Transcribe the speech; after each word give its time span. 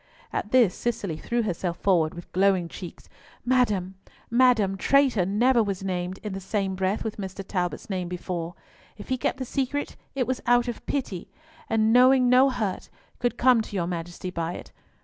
At 0.33 0.49
this 0.49 0.73
Cicely 0.73 1.15
threw 1.15 1.43
herself 1.43 1.77
forward 1.77 2.15
with 2.15 2.31
glowing 2.31 2.67
cheeks. 2.67 3.07
"Madam, 3.45 3.93
madam, 4.31 4.75
traitor 4.75 5.27
never 5.27 5.61
was 5.61 5.83
named 5.83 6.17
in 6.23 6.33
the 6.33 6.39
same 6.39 6.73
breath 6.73 7.03
with 7.03 7.19
Master 7.19 7.43
Talbot's 7.43 7.87
name 7.87 8.07
before. 8.07 8.55
If 8.97 9.09
he 9.09 9.17
kept 9.19 9.37
the 9.37 9.45
secret, 9.45 9.95
it 10.15 10.25
was 10.25 10.41
out 10.47 10.67
of 10.67 10.83
pity, 10.87 11.29
and 11.69 11.93
knowing 11.93 12.29
no 12.29 12.49
hurt 12.49 12.89
could 13.19 13.37
come 13.37 13.61
to 13.61 13.75
your 13.75 13.85
Majesty 13.85 14.31
by 14.31 14.53
it." 14.53 14.71